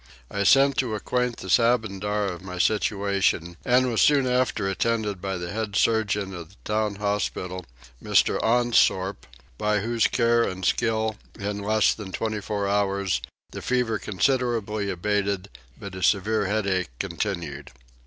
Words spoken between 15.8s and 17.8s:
a severe headache continued.